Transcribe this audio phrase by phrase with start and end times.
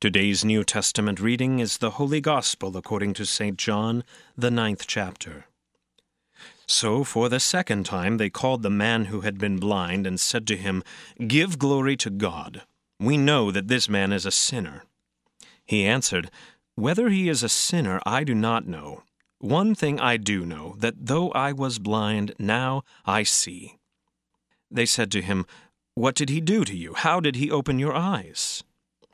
[0.00, 3.58] Today's New Testament reading is the Holy Gospel according to St.
[3.58, 4.02] John,
[4.34, 5.44] the ninth chapter.
[6.66, 10.46] So, for the second time, they called the man who had been blind and said
[10.46, 10.82] to him,
[11.26, 12.62] Give glory to God.
[12.98, 14.84] We know that this man is a sinner.
[15.66, 16.30] He answered,
[16.76, 19.02] Whether he is a sinner, I do not know.
[19.38, 23.76] One thing I do know, that though I was blind, now I see.
[24.70, 25.44] They said to him,
[25.94, 26.94] What did he do to you?
[26.94, 28.64] How did he open your eyes?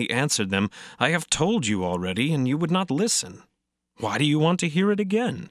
[0.00, 3.42] He answered them, I have told you already, and you would not listen.
[3.98, 5.50] Why do you want to hear it again?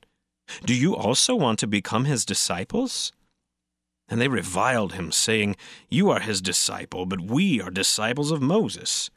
[0.65, 3.11] Do you also want to become his disciples?
[4.07, 5.55] And they reviled him, saying,
[5.87, 9.11] You are his disciple, but we are disciples of Moses.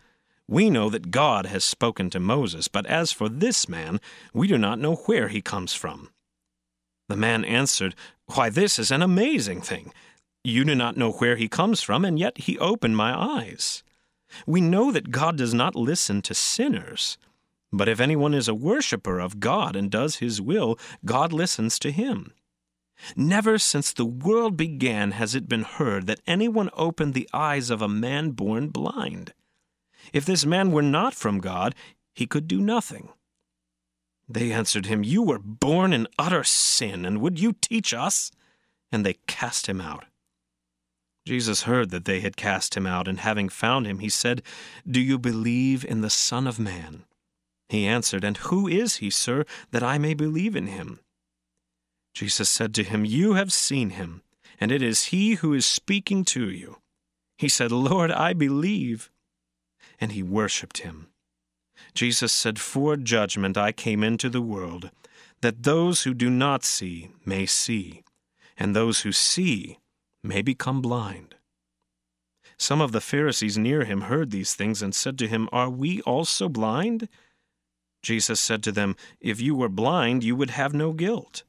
[0.46, 4.02] We know that God has spoken to Moses, but as for this man,
[4.34, 6.10] we do not know where he comes from.
[7.08, 7.94] The man answered,
[8.34, 9.94] Why, this is an amazing thing.
[10.44, 13.82] You do not know where he comes from, and yet he opened my eyes.
[14.46, 17.18] We know that God does not listen to sinners.
[17.72, 21.90] But if anyone is a worshiper of God and does his will, God listens to
[21.90, 22.32] him.
[23.16, 27.82] Never since the world began has it been heard that anyone opened the eyes of
[27.82, 29.32] a man born blind.
[30.12, 31.74] If this man were not from God,
[32.14, 33.08] he could do nothing.
[34.28, 38.30] They answered him, You were born in utter sin, and would you teach us?
[38.90, 40.04] And they cast him out.
[41.24, 44.42] Jesus heard that they had cast him out, and having found him, he said,
[44.88, 47.04] Do you believe in the Son of Man?
[47.68, 51.00] He answered, And who is he, sir, that I may believe in him?
[52.12, 54.22] Jesus said to him, You have seen him,
[54.60, 56.78] and it is he who is speaking to you.
[57.38, 59.10] He said, Lord, I believe.
[60.00, 61.08] And he worshipped him.
[61.94, 64.90] Jesus said, For judgment I came into the world,
[65.40, 68.02] that those who do not see may see,
[68.58, 69.78] and those who see
[70.22, 71.34] may become blind.
[72.56, 76.00] Some of the Pharisees near him heard these things and said to him, Are we
[76.02, 77.08] also blind?
[78.02, 81.44] Jesus said to them, If you were blind, you would have no guilt.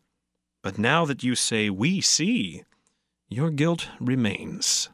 [0.61, 2.64] But now that you say, We see,
[3.30, 4.89] your guilt remains.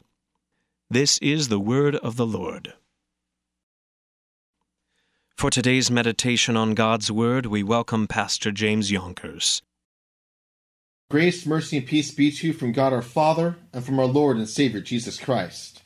[0.90, 2.74] This is the word of the Lord.
[5.36, 9.62] For today's meditation on God's Word, we welcome Pastor James Yonkers.
[11.10, 14.36] Grace, mercy, and peace be to you from God our Father and from our Lord
[14.36, 15.82] and Savior Jesus Christ.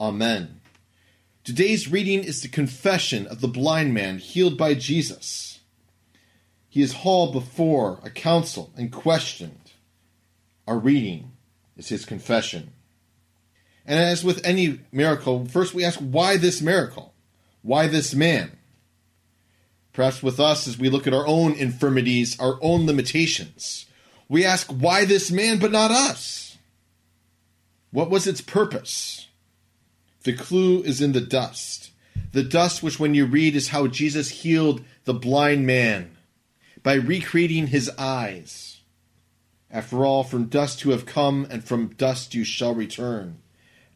[0.00, 0.60] Amen.
[1.44, 5.60] Today's reading is the confession of the blind man healed by Jesus.
[6.68, 9.70] He is hauled before a council and questioned.
[10.66, 11.30] Our reading
[11.76, 12.72] is his confession.
[13.86, 17.14] And as with any miracle, first we ask, why this miracle?
[17.62, 18.58] Why this man?
[19.92, 23.86] Perhaps with us, as we look at our own infirmities, our own limitations,
[24.34, 26.58] we ask, why this man but not us?
[27.92, 29.28] What was its purpose?
[30.24, 31.92] The clue is in the dust.
[32.32, 36.16] The dust, which when you read, is how Jesus healed the blind man
[36.82, 38.80] by recreating his eyes.
[39.70, 43.38] After all, from dust you have come, and from dust you shall return.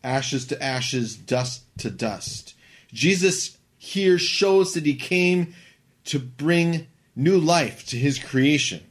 [0.04, 2.54] Ashes to ashes, dust to dust.
[2.92, 5.54] Jesus here shows that he came
[6.04, 8.84] to bring new life to his creation.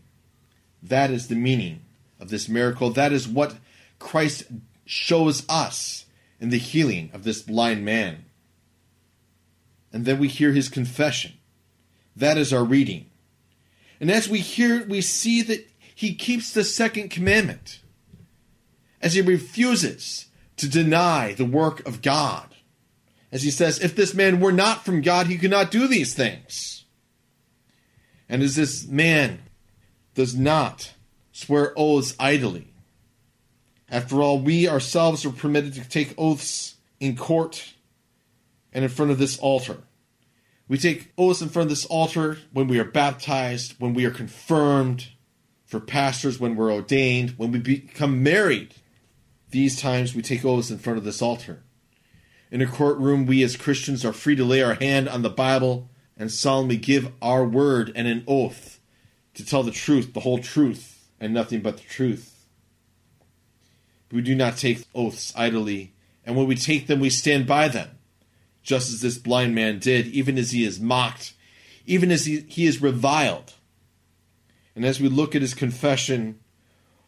[0.89, 1.81] That is the meaning
[2.19, 2.89] of this miracle.
[2.91, 3.55] That is what
[3.99, 4.43] Christ
[4.85, 6.05] shows us
[6.39, 8.25] in the healing of this blind man.
[9.91, 11.33] And then we hear his confession.
[12.15, 13.09] That is our reading.
[13.99, 17.79] And as we hear it, we see that he keeps the second commandment
[19.01, 20.27] as he refuses
[20.57, 22.55] to deny the work of God.
[23.31, 26.13] As he says, if this man were not from God, he could not do these
[26.13, 26.85] things.
[28.29, 29.39] And as this man
[30.17, 30.94] does not
[31.31, 32.73] swear oaths idly.
[33.88, 37.75] After all, we ourselves are permitted to take oaths in court
[38.73, 39.77] and in front of this altar.
[40.67, 44.11] We take oaths in front of this altar when we are baptized, when we are
[44.11, 45.09] confirmed,
[45.66, 48.73] for pastors, when we're ordained, when we become married.
[49.51, 51.61] These times we take oaths in front of this altar.
[52.50, 55.91] In a courtroom, we as Christians are free to lay our hand on the Bible
[56.18, 58.76] and solemnly give our word and an oath
[59.38, 62.45] to tell the truth, the whole truth, and nothing but the truth.
[64.12, 65.94] We do not take oaths idly,
[66.25, 67.89] and when we take them, we stand by them,
[68.63, 71.34] just as this blind man did, even as he is mocked,
[71.86, 73.54] even as he, he is reviled.
[74.75, 76.39] And as we look at his confession,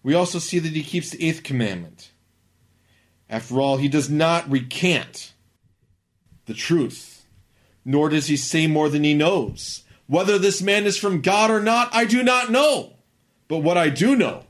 [0.03, 2.11] we also see that he keeps the eighth commandment.
[3.27, 5.33] After all, he does not recant
[6.45, 7.25] the truth,
[7.83, 9.83] nor does he say more than he knows.
[10.09, 12.97] Whether this man is from God or not, I do not know.
[13.47, 14.43] But what I do know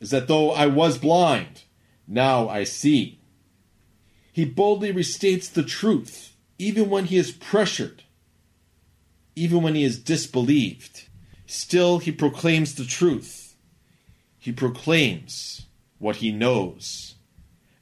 [0.00, 1.64] is that though I was blind,
[2.08, 3.20] now I see.
[4.32, 8.04] He boldly restates the truth, even when he is pressured
[9.40, 11.08] even when he is disbelieved,
[11.46, 13.54] still he proclaims the truth.
[14.38, 15.66] He proclaims
[15.98, 17.14] what he knows.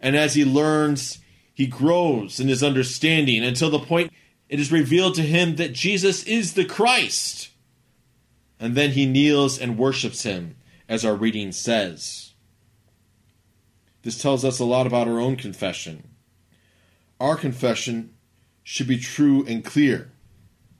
[0.00, 1.18] And as he learns,
[1.52, 4.12] he grows in his understanding until the point
[4.48, 7.50] it is revealed to him that Jesus is the Christ.
[8.58, 10.56] And then he kneels and worships him,
[10.88, 12.32] as our reading says.
[14.02, 16.08] This tells us a lot about our own confession.
[17.20, 18.14] Our confession
[18.62, 20.10] should be true and clear.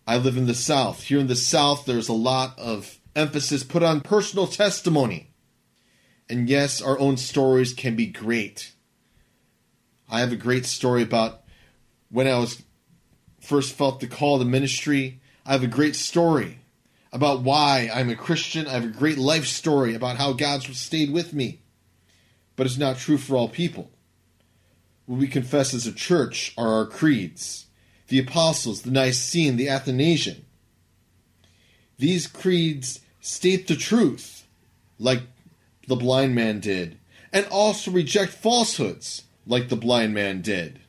[0.06, 1.03] I live in the South.
[1.03, 5.35] Here in the South, there's a lot of emphasis put on personal testimony.
[6.31, 8.73] And yes, our own stories can be great.
[10.09, 11.43] I have a great story about
[12.11, 12.62] when I was
[13.40, 15.20] first felt the call to ministry.
[15.46, 16.58] I have a great story
[17.12, 18.67] about why I'm a Christian.
[18.67, 21.61] I have a great life story about how God's stayed with me.
[22.56, 23.90] But it's not true for all people.
[25.06, 27.67] What we confess as a church are our creeds
[28.08, 30.46] the Apostles, the Nicene, the Athanasian.
[31.99, 34.46] These creeds state the truth,
[34.99, 35.23] like
[35.87, 36.99] the blind man did,
[37.32, 40.81] and also reject falsehoods, like the blind man did.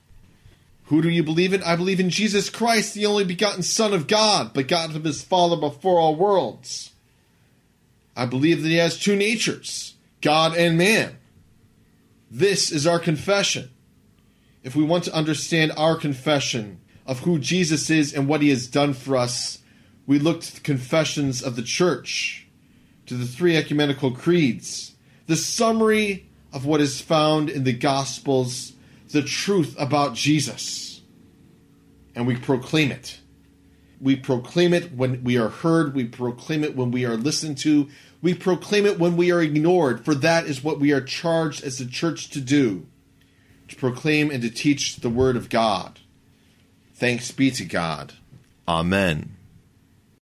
[0.89, 1.61] Who do you believe in?
[1.61, 5.55] I believe in Jesus Christ, the only begotten Son of God, begotten of his Father
[5.55, 6.93] before all worlds.
[8.15, 11.17] I believe that he has two natures, God and man.
[12.31, 13.69] This is our confession.
[14.63, 18.65] If we want to understand our confession of who Jesus is and what he has
[18.65, 19.59] done for us,
[20.07, 22.47] we look to the confessions of the church,
[23.05, 24.95] to the three ecumenical creeds,
[25.27, 28.73] the summary of what is found in the Gospels,
[29.11, 31.01] the truth about Jesus.
[32.15, 33.19] And we proclaim it.
[34.01, 35.93] We proclaim it when we are heard.
[35.93, 37.89] We proclaim it when we are listened to.
[38.21, 41.77] We proclaim it when we are ignored, for that is what we are charged as
[41.77, 42.87] the church to do
[43.69, 45.99] to proclaim and to teach the Word of God.
[46.95, 48.13] Thanks be to God.
[48.67, 49.38] Amen.